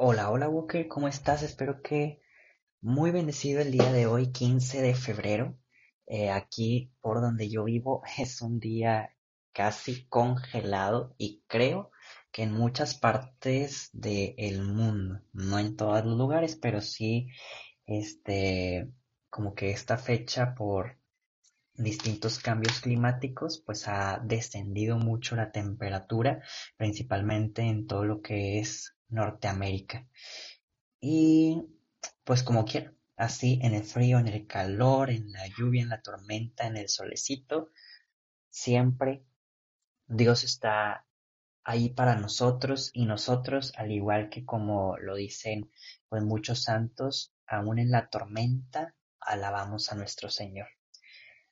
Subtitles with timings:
[0.00, 1.42] Hola, hola Walker, ¿cómo estás?
[1.42, 2.20] Espero que
[2.80, 5.58] muy bendecido el día de hoy, 15 de febrero.
[6.06, 9.16] Eh, aquí por donde yo vivo es un día
[9.52, 11.90] casi congelado y creo
[12.30, 17.30] que en muchas partes del mundo, no en todos los lugares, pero sí,
[17.84, 18.88] este,
[19.30, 20.96] como que esta fecha por
[21.74, 26.40] distintos cambios climáticos, pues ha descendido mucho la temperatura,
[26.76, 30.06] principalmente en todo lo que es Norteamérica.
[31.00, 31.62] Y
[32.24, 36.02] pues como quiera, así en el frío, en el calor, en la lluvia, en la
[36.02, 37.70] tormenta, en el solecito,
[38.50, 39.24] siempre
[40.06, 41.06] Dios está
[41.64, 45.70] ahí para nosotros y nosotros, al igual que como lo dicen
[46.08, 50.68] pues muchos santos, aún en la tormenta alabamos a nuestro Señor.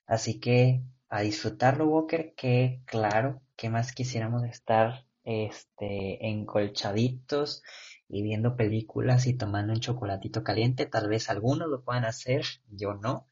[0.06, 7.62] Así que a disfrutarlo, Walker, que claro, que más quisiéramos estar este, encolchaditos
[8.08, 10.86] y viendo películas y tomando un chocolatito caliente.
[10.86, 13.28] Tal vez algunos lo puedan hacer, yo no.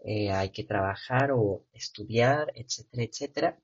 [0.00, 3.60] Eh, hay que trabajar o estudiar, etcétera, etcétera.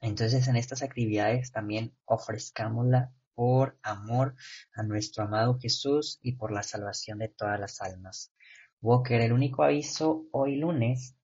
[0.00, 4.34] Entonces en estas actividades también ofrezcámosla por amor
[4.74, 8.32] a nuestro amado Jesús y por la salvación de todas las almas.
[8.80, 11.14] Walker, el único aviso hoy lunes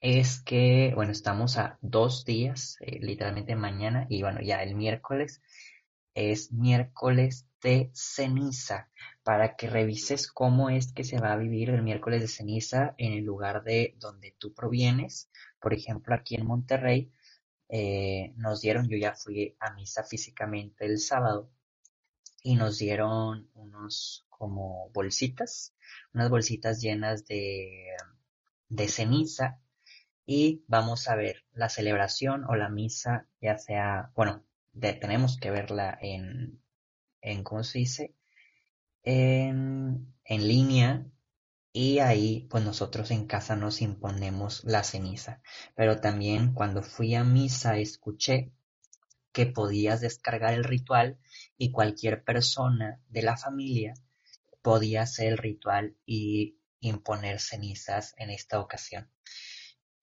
[0.00, 5.42] es que, bueno, estamos a dos días, eh, literalmente mañana, y bueno, ya el miércoles
[6.14, 8.90] es miércoles de ceniza,
[9.22, 13.12] para que revises cómo es que se va a vivir el miércoles de ceniza en
[13.12, 15.30] el lugar de donde tú provienes.
[15.60, 17.12] Por ejemplo, aquí en Monterrey
[17.68, 21.50] eh, nos dieron, yo ya fui a misa físicamente el sábado,
[22.42, 25.74] y nos dieron unos como bolsitas,
[26.14, 27.96] unas bolsitas llenas de,
[28.68, 29.60] de ceniza
[30.30, 34.44] y vamos a ver la celebración o la misa, ya sea, bueno,
[34.78, 36.60] tenemos que verla en,
[37.22, 38.14] en, ¿cómo se dice?
[39.02, 41.06] En, en línea
[41.72, 45.40] y ahí pues nosotros en casa nos imponemos la ceniza.
[45.74, 48.52] Pero también cuando fui a misa escuché
[49.32, 51.18] que podías descargar el ritual
[51.56, 53.94] y cualquier persona de la familia
[54.60, 59.10] podía hacer el ritual y imponer cenizas en esta ocasión.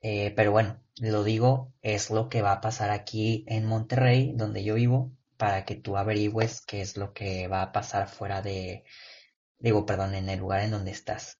[0.08, 4.64] Eh, pero bueno, lo digo, es lo que va a pasar aquí en Monterrey, donde
[4.64, 8.84] yo vivo, para que tú averigües qué es lo que va a pasar fuera de,
[9.58, 11.40] digo, perdón, en el lugar en donde estás.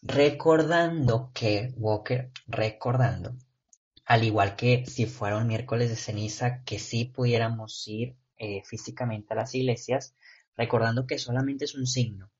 [0.00, 3.36] Recordando que, Walker, recordando,
[4.06, 9.34] al igual que si fuera un miércoles de ceniza, que sí pudiéramos ir eh, físicamente
[9.34, 10.14] a las iglesias,
[10.56, 12.30] recordando que solamente es un signo.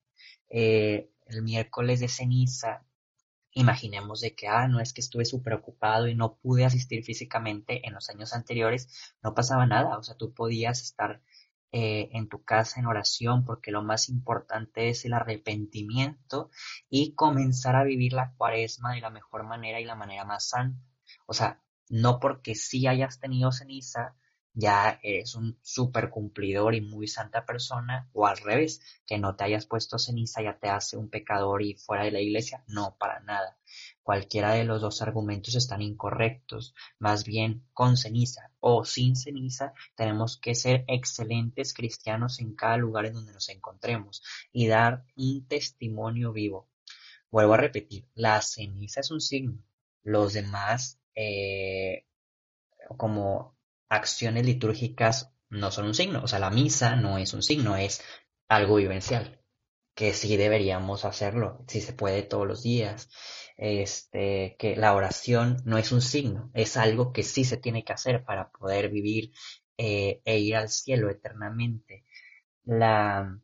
[0.49, 2.86] Eh, el miércoles de ceniza
[3.56, 7.87] imaginemos de que, ah, no es que estuve súper ocupado y no pude asistir físicamente
[7.87, 11.22] en los años anteriores, no pasaba nada, o sea, tú podías estar
[11.72, 16.50] eh, en tu casa en oración porque lo más importante es el arrepentimiento
[16.91, 20.78] y comenzar a vivir la cuaresma de la mejor manera y la manera más santa.
[21.27, 24.16] O sea, no porque sí hayas tenido ceniza,
[24.56, 29.44] ya eres un súper cumplidor y muy santa persona, o al revés, que no te
[29.44, 33.21] hayas puesto ceniza ya te hace un pecador y fuera de la iglesia, no, para
[33.21, 33.59] nada.
[34.03, 36.75] Cualquiera de los dos argumentos están incorrectos.
[36.99, 43.05] Más bien, con ceniza o sin ceniza, tenemos que ser excelentes cristianos en cada lugar
[43.05, 44.22] en donde nos encontremos
[44.53, 46.66] y dar un testimonio vivo.
[47.31, 49.62] Vuelvo a repetir, la ceniza es un signo.
[50.03, 52.06] Los demás, eh,
[52.97, 53.56] como
[53.89, 58.03] acciones litúrgicas no son un signo, o sea, la misa no es un signo, es
[58.49, 59.41] algo vivencial,
[59.95, 63.09] que sí deberíamos hacerlo, si se puede todos los días.
[63.59, 67.95] Este, que la oración no es un signo, es algo que sí se tiene que
[67.95, 69.33] hacer para poder vivir
[69.78, 72.05] eh, e ir al cielo eternamente.
[72.65, 73.41] La,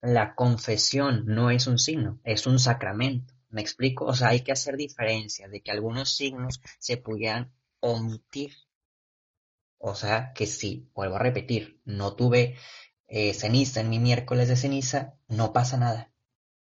[0.00, 3.34] la confesión no es un signo, es un sacramento.
[3.50, 4.06] ¿Me explico?
[4.06, 8.52] O sea, hay que hacer diferencia de que algunos signos se pudieran omitir
[9.78, 12.56] o sea que si, vuelvo a repetir, no tuve
[13.06, 16.12] eh, ceniza en mi miércoles de ceniza, no pasa nada.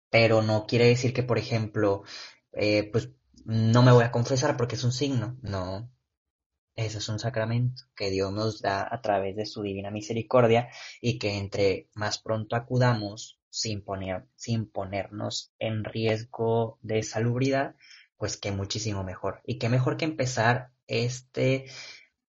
[0.10, 2.04] Pero no quiere decir que, por ejemplo,
[2.54, 3.10] eh, pues
[3.46, 5.38] no me voy a confesar porque es un signo.
[5.42, 5.90] No.
[6.76, 10.70] Eso es un sacramento que Dios nos da a través de su divina misericordia
[11.02, 17.76] y que entre más pronto acudamos sin, poner, sin ponernos en riesgo de salubridad,
[18.18, 19.42] pues que muchísimo mejor.
[19.46, 21.66] Y qué mejor que empezar este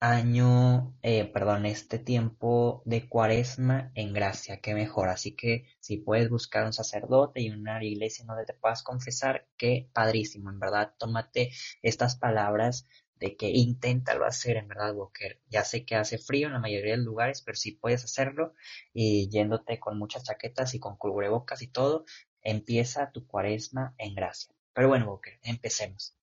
[0.01, 5.09] año, eh, perdón, este tiempo de cuaresma en gracia, qué mejor.
[5.09, 9.89] Así que si puedes buscar un sacerdote y una iglesia donde te puedas confesar, qué
[9.93, 11.53] padrísimo, en verdad, tómate
[11.83, 12.87] estas palabras
[13.17, 15.41] de que inténtalo hacer, en verdad, Walker.
[15.49, 18.55] Ya sé que hace frío en la mayoría de lugares, pero si puedes hacerlo
[18.93, 22.05] y yéndote con muchas chaquetas y con cubrebocas y todo,
[22.43, 24.55] empieza tu cuaresma en gracia.
[24.75, 26.17] Pero bueno, Walker, empecemos.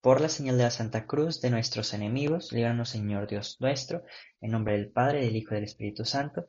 [0.00, 4.04] Por la señal de la Santa Cruz de nuestros enemigos, líbranos Señor Dios nuestro,
[4.40, 6.48] en nombre del Padre, del Hijo y del Espíritu Santo.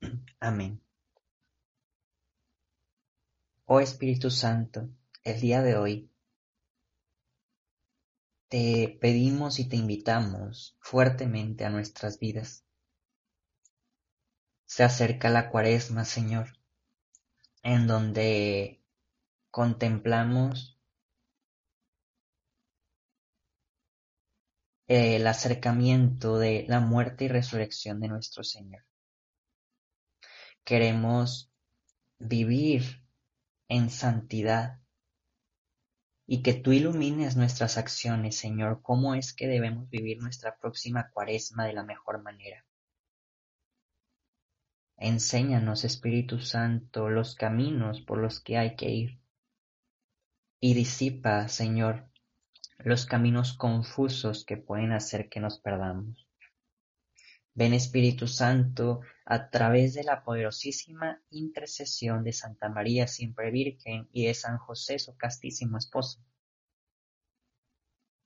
[0.40, 0.80] Amén.
[3.66, 4.88] Oh Espíritu Santo,
[5.22, 6.10] el día de hoy
[8.48, 12.64] te pedimos y te invitamos fuertemente a nuestras vidas.
[14.64, 16.58] Se acerca la cuaresma, Señor,
[17.62, 18.80] en donde
[19.50, 20.77] contemplamos
[24.88, 28.84] el acercamiento de la muerte y resurrección de nuestro Señor.
[30.64, 31.52] Queremos
[32.18, 33.04] vivir
[33.68, 34.80] en santidad
[36.26, 41.66] y que tú ilumines nuestras acciones, Señor, cómo es que debemos vivir nuestra próxima cuaresma
[41.66, 42.64] de la mejor manera.
[44.96, 49.20] Enséñanos, Espíritu Santo, los caminos por los que hay que ir.
[50.60, 52.10] Y disipa, Señor,
[52.78, 56.28] los caminos confusos que pueden hacer que nos perdamos.
[57.54, 64.26] Ven Espíritu Santo a través de la poderosísima intercesión de Santa María siempre Virgen y
[64.26, 66.20] de San José su castísimo esposo.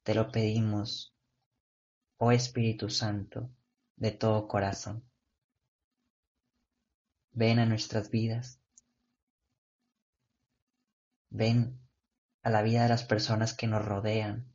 [0.03, 1.15] Te lo pedimos,
[2.19, 3.51] oh Espíritu Santo,
[3.97, 5.03] de todo corazón.
[7.31, 8.61] Ven a nuestras vidas.
[11.31, 11.82] Ven
[12.43, 14.53] a la vida de las personas que nos rodean.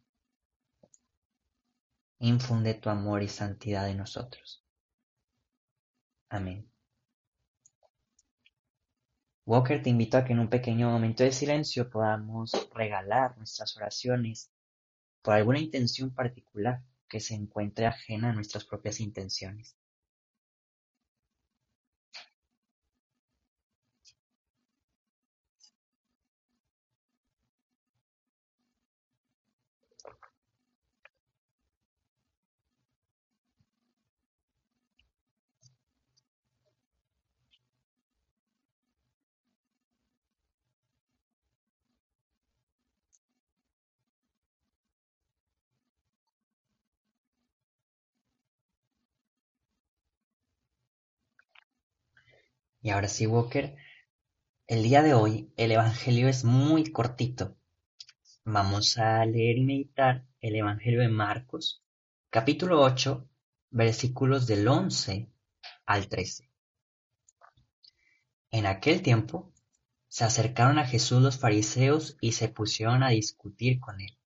[2.19, 4.63] Infunde tu amor y santidad en nosotros.
[6.29, 6.69] Amén.
[9.45, 14.51] Walker te invito a que en un pequeño momento de silencio podamos regalar nuestras oraciones
[15.21, 19.77] por alguna intención particular que se encuentre ajena a nuestras propias intenciones.
[52.87, 53.75] Y ahora sí, Walker,
[54.65, 57.57] el día de hoy el Evangelio es muy cortito.
[58.45, 61.83] Vamos a leer y meditar el Evangelio de Marcos,
[62.29, 63.27] capítulo 8,
[63.71, 65.29] versículos del 11
[65.85, 66.49] al 13.
[68.51, 69.51] En aquel tiempo
[70.07, 74.17] se acercaron a Jesús los fariseos y se pusieron a discutir con él.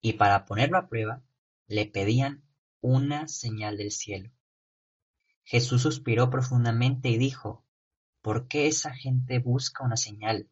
[0.00, 1.20] Y para ponerlo a prueba,
[1.66, 2.44] le pedían
[2.80, 4.30] una señal del cielo.
[5.46, 7.64] Jesús suspiró profundamente y dijo,
[8.20, 10.50] ¿por qué esa gente busca una señal?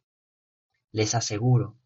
[0.93, 1.77] Les aseguro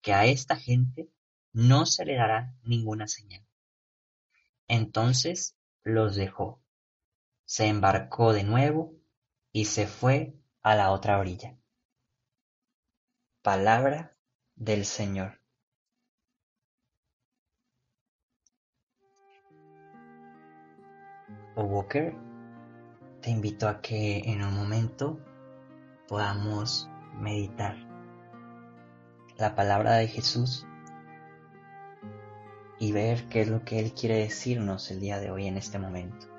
[0.00, 1.10] que a esta gente
[1.52, 3.46] no se le dará ninguna señal.
[4.66, 6.62] Entonces los dejó,
[7.44, 8.94] se embarcó de nuevo
[9.52, 11.58] y se fue a la otra orilla.
[13.42, 14.16] Palabra
[14.56, 15.38] del Señor.
[21.56, 22.33] Walker
[23.24, 25.18] te invito a que en un momento
[26.08, 27.74] podamos meditar
[29.38, 30.66] la palabra de Jesús
[32.78, 35.78] y ver qué es lo que Él quiere decirnos el día de hoy en este
[35.78, 36.33] momento.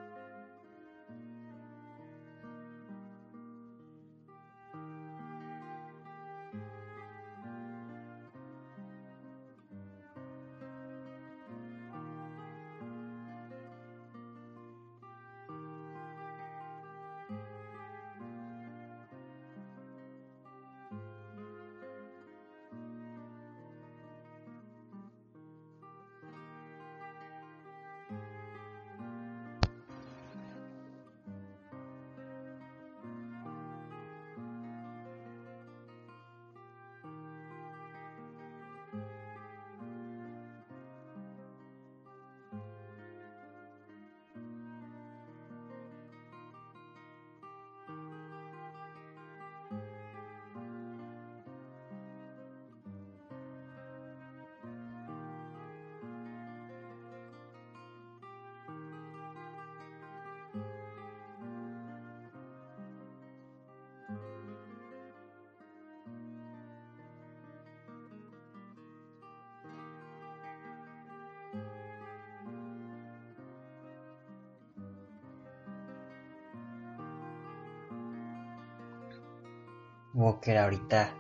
[80.16, 81.14] Walker, ahorita,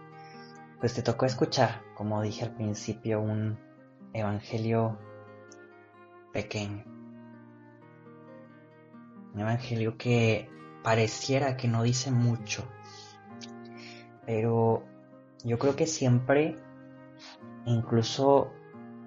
[0.79, 3.59] pues te tocó escuchar, como dije al principio, un
[4.13, 4.97] evangelio
[6.31, 6.85] pequeño.
[9.33, 10.49] Un evangelio que
[10.81, 12.63] pareciera que no dice mucho,
[14.25, 14.85] pero
[15.43, 16.55] yo creo que siempre,
[17.65, 18.53] incluso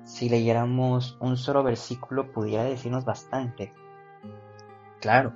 [0.04, 3.72] si leyéramos un solo versículo, pudiera decirnos bastante.
[5.00, 5.32] Claro,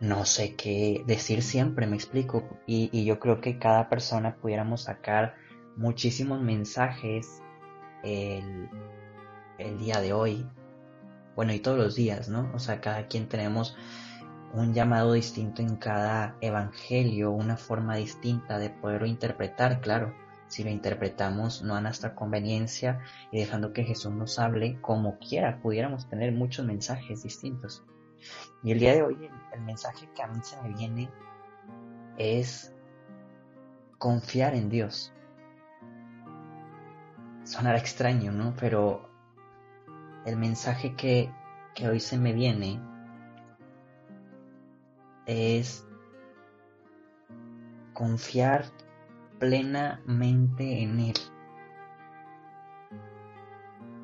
[0.00, 2.42] no sé qué decir siempre, me explico.
[2.66, 5.34] Y, yo creo que cada persona pudiéramos sacar
[5.76, 7.42] muchísimos mensajes
[8.02, 8.68] el,
[9.58, 10.46] el día de hoy.
[11.36, 12.50] Bueno, y todos los días, ¿no?
[12.54, 13.76] O sea, cada quien tenemos
[14.54, 20.14] un llamado distinto en cada evangelio, una forma distinta de poderlo interpretar, claro.
[20.48, 25.60] Si lo interpretamos no a nuestra conveniencia y dejando que Jesús nos hable como quiera,
[25.62, 27.84] pudiéramos tener muchos mensajes distintos.
[28.62, 31.10] Y el día de hoy el, mensaje que a mí se me viene
[32.18, 32.74] es
[33.98, 35.12] confiar en Dios.
[37.44, 38.54] Sonará extraño, ¿no?
[38.58, 39.08] Pero
[40.24, 41.32] el mensaje que,
[41.74, 42.80] que hoy se me viene
[45.26, 45.86] es
[47.92, 48.64] confiar
[49.38, 51.14] plenamente en Él.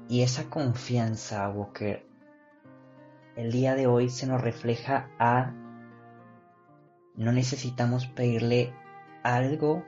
[0.08, 2.06] Y esa confianza, Walker,
[3.36, 5.54] el día de hoy se nos refleja a
[7.14, 8.74] no necesitamos pedirle
[9.22, 9.84] algo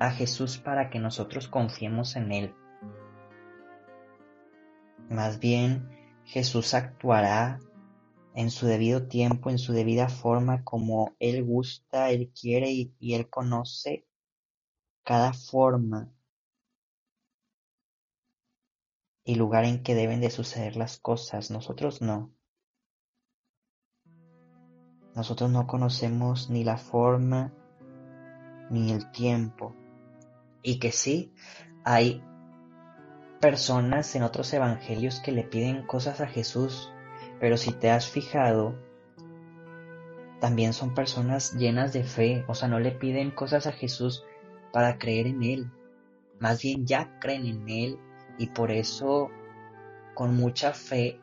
[0.00, 2.54] a Jesús para que nosotros confiemos en Él.
[5.08, 5.88] Más bien,
[6.24, 7.60] Jesús actuará
[8.34, 13.14] en su debido tiempo, en su debida forma, como Él gusta, Él quiere y, y
[13.14, 14.04] Él conoce
[15.04, 16.12] cada forma
[19.26, 22.32] y lugar en que deben de suceder las cosas, nosotros no.
[25.16, 27.52] Nosotros no conocemos ni la forma
[28.70, 29.74] ni el tiempo.
[30.62, 31.34] Y que sí,
[31.84, 32.22] hay
[33.40, 36.92] personas en otros evangelios que le piden cosas a Jesús,
[37.40, 38.76] pero si te has fijado,
[40.40, 44.24] también son personas llenas de fe, o sea, no le piden cosas a Jesús
[44.72, 45.72] para creer en Él,
[46.38, 47.98] más bien ya creen en Él
[48.38, 49.30] y por eso
[50.14, 51.20] con mucha fe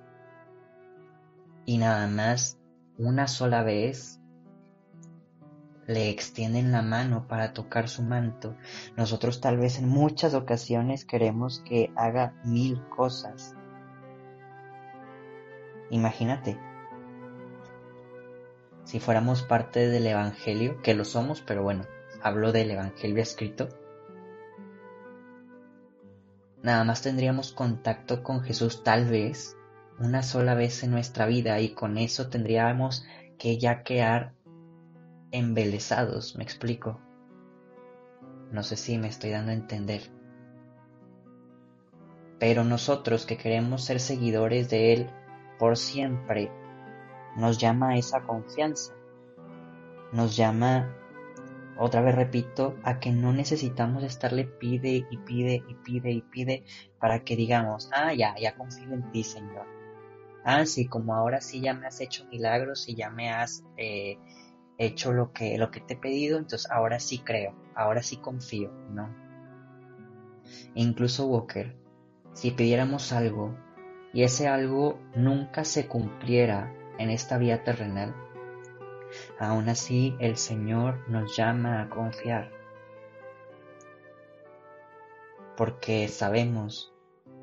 [1.66, 2.58] y nada más
[2.98, 4.20] una sola vez
[5.88, 8.56] le extienden la mano para tocar su manto.
[8.96, 13.56] Nosotros tal vez en muchas ocasiones queremos que haga mil cosas.
[15.90, 16.58] Imagínate,
[18.86, 21.86] si fuéramos parte del Evangelio, que lo somos, pero bueno,
[22.22, 23.70] hablo del Evangelio escrito,
[26.64, 29.58] Nada más tendríamos contacto con Jesús tal vez
[30.00, 33.06] una sola vez en nuestra vida y con eso tendríamos
[33.38, 34.34] que ya quedar
[35.32, 37.00] embelesados, me explico.
[38.52, 40.04] No sé si me estoy dando a entender.
[42.40, 45.10] Pero nosotros que queremos ser seguidores de Él
[45.60, 46.52] por siempre,
[47.36, 48.94] nos llama a esa confianza.
[50.12, 50.96] Nos llama
[51.78, 56.64] otra vez repito, a que no necesitamos estarle pide y pide y pide y pide
[57.00, 59.66] para que digamos, ah, ya, ya confío en ti, Señor.
[60.44, 64.18] Ah, sí, como ahora sí ya me has hecho milagros y ya me has eh,
[64.78, 68.72] hecho lo que, lo que te he pedido, entonces ahora sí creo, ahora sí confío,
[68.92, 69.24] ¿no?
[70.76, 71.76] incluso Walker,
[72.34, 73.56] si pidiéramos algo
[74.14, 78.16] y ese algo nunca se cumpliera en esta vía terrenal,
[79.40, 82.52] Aún así, el Señor nos llama a confiar,
[85.56, 86.94] porque sabemos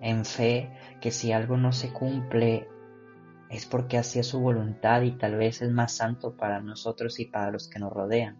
[0.01, 2.69] en fe que si algo no se cumple
[3.51, 7.27] es porque así es su voluntad y tal vez es más santo para nosotros y
[7.27, 8.39] para los que nos rodean.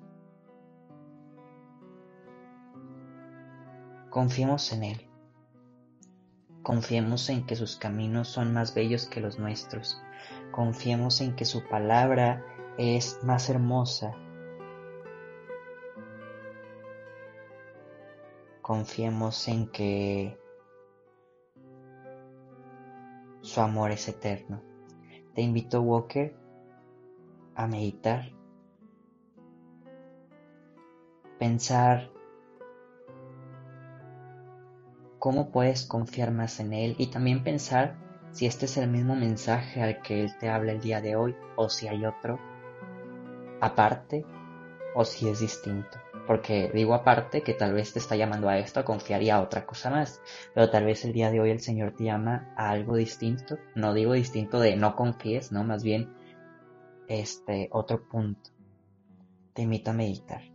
[4.09, 5.07] Confiemos en Él.
[6.63, 10.01] Confiemos en que sus caminos son más bellos que los nuestros.
[10.53, 12.45] Confiemos en que su palabra
[12.79, 14.15] es más hermosa.
[18.63, 20.39] Confiemos en que
[23.41, 24.63] su amor es eterno.
[25.35, 26.35] Te invito, Walker,
[27.55, 28.31] a meditar,
[31.39, 32.11] pensar
[35.19, 37.97] cómo puedes confiar más en Él y también pensar
[38.33, 41.37] si este es el mismo mensaje al que Él te habla el día de hoy
[41.57, 42.39] o si hay otro
[43.61, 44.25] aparte
[44.95, 45.99] o si es distinto.
[46.27, 49.41] Porque digo aparte que tal vez te está llamando a esto, a confiar y a
[49.41, 50.21] otra cosa más.
[50.55, 53.59] Pero tal vez el día de hoy el Señor te llama a algo distinto.
[53.75, 56.13] No digo distinto de no confíes, no, más bien
[57.09, 58.51] este otro punto.
[59.55, 60.50] Te invito a meditar.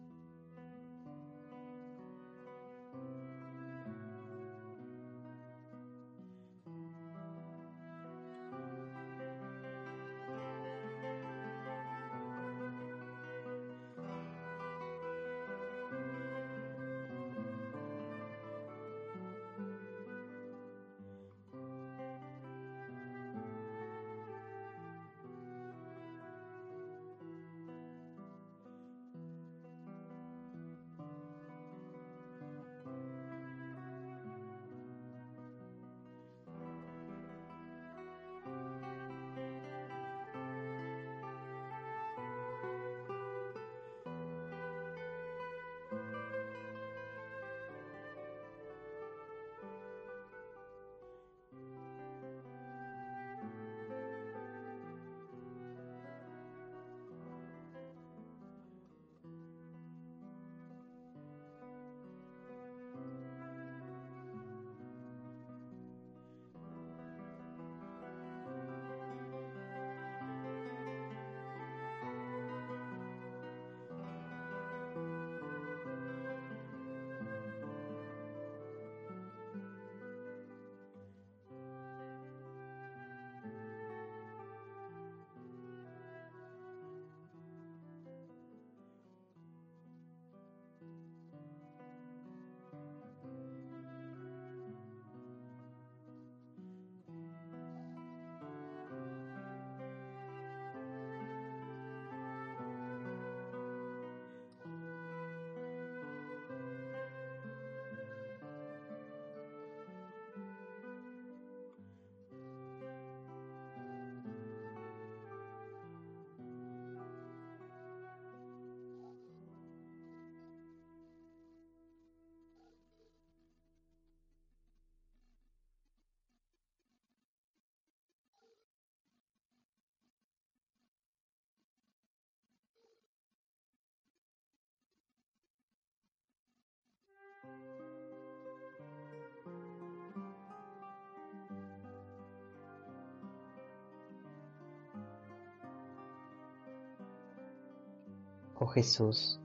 [148.66, 149.40] Oh Jesús,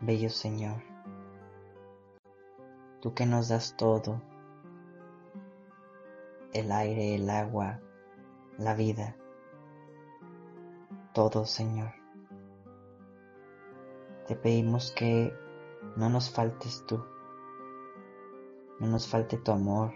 [0.00, 0.80] bello Señor,
[3.00, 4.22] tú que nos das todo,
[6.52, 7.80] el aire, el agua,
[8.58, 9.16] la vida,
[11.12, 11.92] todo Señor.
[14.28, 15.34] Te pedimos que
[15.96, 17.04] no nos faltes tú,
[18.78, 19.92] no nos falte tu amor,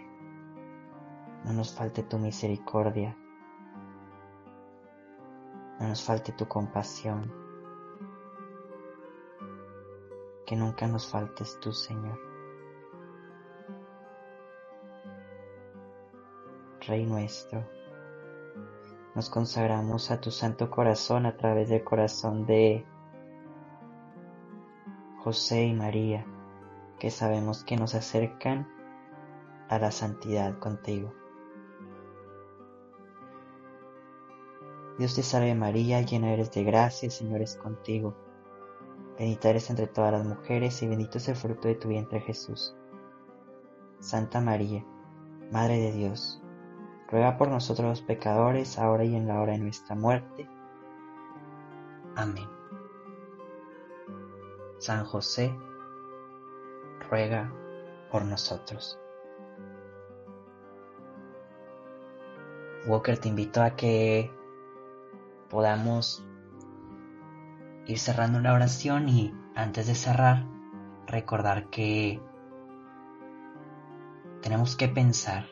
[1.45, 3.17] no nos falte tu misericordia,
[5.79, 7.31] no nos falte tu compasión,
[10.45, 12.19] que nunca nos faltes tú, Señor.
[16.87, 17.67] Rey nuestro,
[19.15, 22.85] nos consagramos a tu santo corazón a través del corazón de
[25.23, 26.25] José y María,
[26.99, 28.67] que sabemos que nos acercan
[29.67, 31.24] a la santidad contigo.
[34.97, 38.15] Dios te salve María, llena eres de gracia, el Señor es contigo.
[39.17, 42.75] Bendita eres entre todas las mujeres y bendito es el fruto de tu vientre Jesús.
[43.99, 44.85] Santa María,
[45.51, 46.41] Madre de Dios,
[47.09, 50.49] ruega por nosotros los pecadores, ahora y en la hora de nuestra muerte.
[52.15, 52.47] Amén.
[54.79, 55.53] San José,
[57.09, 57.51] ruega
[58.11, 58.99] por nosotros.
[62.87, 64.31] Walker, te invito a que
[65.49, 66.25] podamos
[67.85, 70.45] ir cerrando la oración y antes de cerrar,
[71.07, 72.21] recordar que
[74.41, 75.45] tenemos que pensar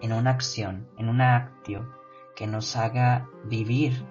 [0.00, 1.88] en una acción, en un acto
[2.36, 4.06] que nos haga vivir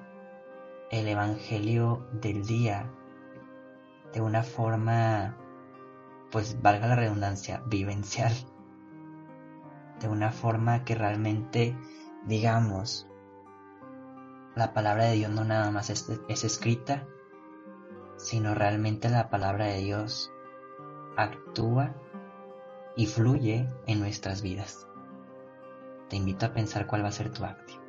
[0.91, 2.89] el Evangelio del día
[4.13, 5.37] de una forma,
[6.31, 8.33] pues valga la redundancia, vivencial.
[9.99, 11.75] De una forma que realmente
[12.25, 13.07] digamos,
[14.55, 16.07] la palabra de Dios no nada más es,
[16.43, 17.07] escrita,
[18.17, 20.31] sino realmente la palabra de Dios
[21.17, 21.93] actúa
[22.95, 24.87] y fluye en nuestras vidas.
[26.09, 27.82] Te invito a pensar cuál va a ser tu acto.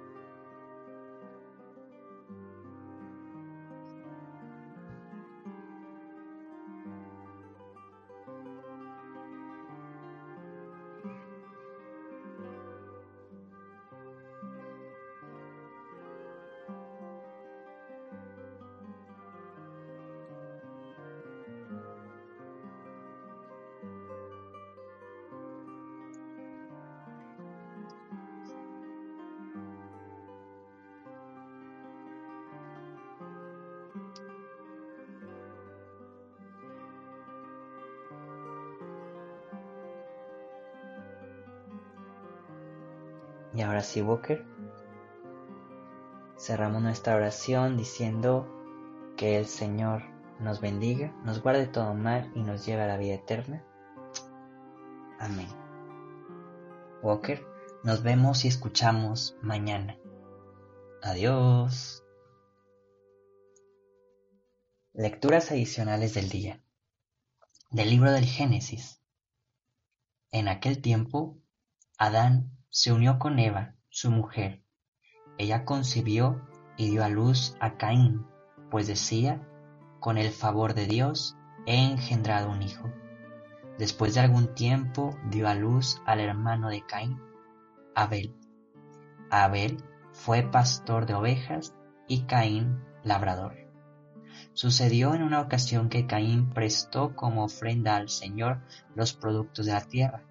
[43.54, 44.44] Y ahora sí, Walker,
[46.36, 48.48] cerramos nuestra oración diciendo
[49.16, 50.02] que el Señor
[50.40, 53.64] nos bendiga, nos guarde todo mal y nos lleve a la vida eterna.
[55.20, 55.46] Amén.
[57.02, 57.46] Walker,
[57.84, 59.96] nos vemos y escuchamos mañana.
[61.02, 62.02] Adiós.
[64.92, 66.64] Lecturas adicionales del día.
[67.70, 69.00] Del libro del Génesis.
[70.32, 71.38] En aquel tiempo,
[71.98, 74.64] Adán se unió con Eva, su mujer.
[75.38, 76.44] Ella concibió
[76.76, 78.26] y dio a luz a Caín,
[78.68, 79.40] pues decía,
[80.00, 82.90] con el favor de Dios he engendrado un hijo.
[83.78, 87.22] Después de algún tiempo dio a luz al hermano de Caín,
[87.94, 88.34] Abel.
[89.30, 89.76] Abel
[90.12, 91.76] fue pastor de ovejas
[92.08, 93.54] y Caín labrador.
[94.52, 98.62] Sucedió en una ocasión que Caín prestó como ofrenda al Señor
[98.96, 100.24] los productos de la tierra.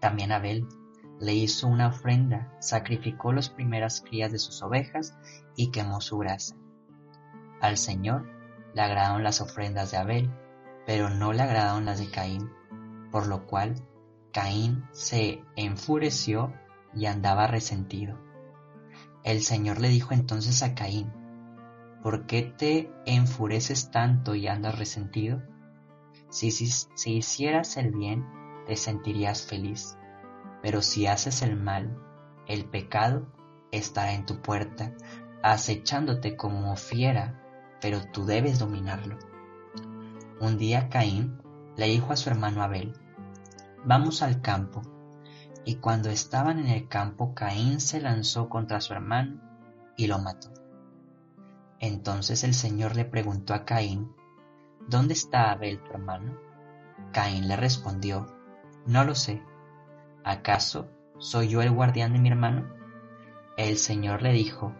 [0.00, 0.68] También Abel
[1.18, 5.16] le hizo una ofrenda, sacrificó las primeras crías de sus ovejas
[5.56, 6.56] y quemó su grasa.
[7.60, 8.28] Al Señor
[8.74, 10.30] le agradaron las ofrendas de Abel,
[10.84, 12.50] pero no le agradaron las de Caín,
[13.10, 13.82] por lo cual
[14.32, 16.52] Caín se enfureció
[16.94, 18.18] y andaba resentido.
[19.24, 21.12] El Señor le dijo entonces a Caín,
[22.02, 25.42] ¿por qué te enfureces tanto y andas resentido?
[26.28, 28.26] Si, si, si hicieras el bien,
[28.66, 29.96] te sentirías feliz
[30.66, 31.96] pero si haces el mal,
[32.48, 33.28] el pecado
[33.70, 34.96] estará en tu puerta,
[35.40, 37.40] acechándote como fiera,
[37.80, 39.16] pero tú debes dominarlo.
[40.40, 41.40] Un día Caín
[41.76, 42.94] le dijo a su hermano Abel,
[43.84, 44.82] vamos al campo.
[45.64, 49.40] Y cuando estaban en el campo, Caín se lanzó contra su hermano
[49.96, 50.50] y lo mató.
[51.78, 54.12] Entonces el Señor le preguntó a Caín,
[54.88, 56.36] ¿Dónde está Abel tu hermano?
[57.12, 58.26] Caín le respondió,
[58.84, 59.44] No lo sé.
[60.26, 62.66] ¿Acaso soy yo el guardián de mi hermano?
[63.56, 64.74] El Señor le dijo,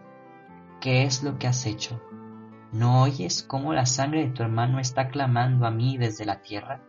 [0.81, 2.01] ¿qué es lo que has hecho?
[2.73, 6.83] ¿No oyes cómo la sangre de tu hermano está clamando a mí desde la tierra?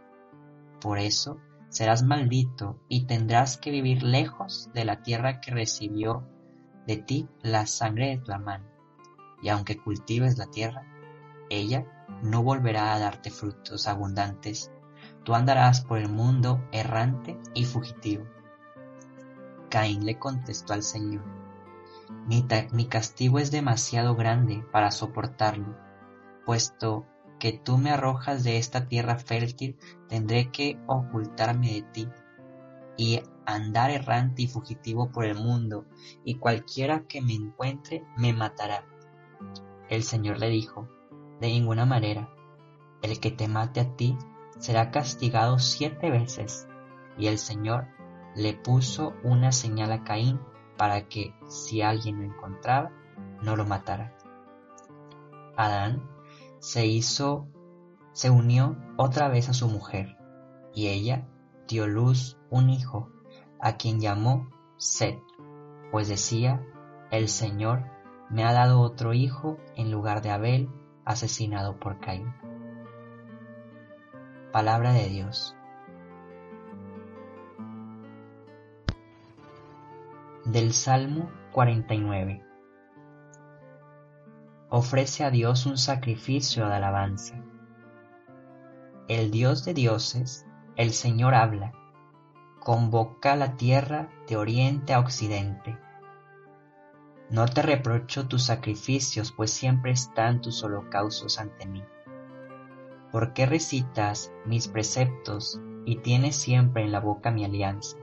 [0.80, 6.28] Por eso serás maldito y tendrás que vivir lejos de la tierra que recibió
[6.84, 8.66] de ti la sangre de tu hermano.
[9.40, 10.84] Y aunque cultives la tierra,
[11.48, 11.86] ella
[12.24, 14.72] no volverá a darte frutos abundantes.
[15.22, 18.24] Tú andarás por el mundo errante y fugitivo.
[19.68, 21.24] Caín le contestó al Señor,
[22.26, 25.76] mi, castigo es demasiado grande para soportarlo,
[26.44, 27.06] puesto
[27.38, 29.76] que tú me arrojas de esta tierra fértil,
[30.08, 32.08] tendré que ocultarme de ti
[32.96, 35.86] y andar errante y fugitivo por el mundo,
[36.24, 38.84] y cualquiera que me encuentre me matará.
[39.88, 40.88] El Señor le dijo,
[41.40, 42.28] de ninguna manera,
[43.02, 44.18] el que te mate a ti
[44.58, 46.66] será castigado siete veces.
[47.16, 47.86] Y el Señor
[48.34, 50.40] le puso una señal a Caín
[50.76, 52.92] para que, si alguien lo encontraba,
[53.42, 54.16] no lo matara.
[55.56, 56.08] Adán
[56.60, 57.48] se hizo,
[58.12, 60.16] se unió otra vez a su mujer,
[60.74, 61.26] y ella
[61.66, 63.10] dio luz un hijo,
[63.60, 65.18] a quien llamó Set,
[65.90, 66.64] pues decía,
[67.10, 67.84] el Señor
[68.30, 70.70] me ha dado otro hijo en lugar de Abel,
[71.04, 72.32] asesinado por Caín.
[74.52, 75.57] Palabra de Dios.
[80.48, 82.42] Del Salmo 49
[84.70, 87.44] Ofrece a Dios un sacrificio de alabanza.
[89.08, 91.74] El Dios de dioses, el Señor habla,
[92.60, 95.76] convoca la tierra de oriente a occidente.
[97.28, 101.84] No te reprocho tus sacrificios, pues siempre están tus holocaustos ante mí.
[103.12, 107.98] ¿Por qué recitas mis preceptos y tienes siempre en la boca mi alianza?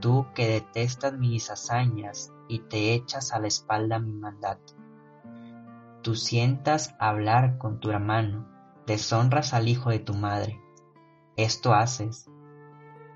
[0.00, 4.74] Tú que detestas mis hazañas y te echas a la espalda mi mandato.
[6.02, 8.46] Tú sientas hablar con tu hermano,
[8.86, 10.60] deshonras al hijo de tu madre.
[11.36, 12.30] Esto haces.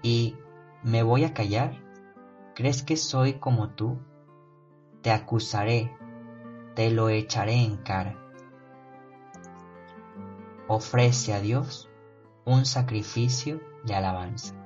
[0.02, 0.36] ¿Y
[0.82, 1.84] me voy a callar?
[2.54, 3.98] ¿Crees que soy como tú?
[5.02, 5.96] Te acusaré,
[6.74, 8.16] te lo echaré en cara.
[10.66, 11.88] Ofrece a Dios
[12.44, 14.57] un sacrificio de alabanza.